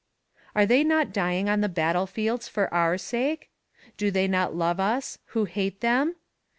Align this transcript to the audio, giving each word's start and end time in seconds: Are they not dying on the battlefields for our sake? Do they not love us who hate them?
Are 0.55 0.65
they 0.65 0.83
not 0.83 1.13
dying 1.13 1.47
on 1.47 1.61
the 1.61 1.69
battlefields 1.69 2.47
for 2.47 2.73
our 2.73 2.97
sake? 2.97 3.51
Do 3.97 4.09
they 4.09 4.27
not 4.27 4.55
love 4.55 4.79
us 4.79 5.19
who 5.25 5.45
hate 5.45 5.81
them? 5.81 6.15